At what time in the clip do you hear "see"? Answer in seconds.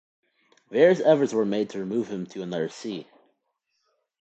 2.69-3.05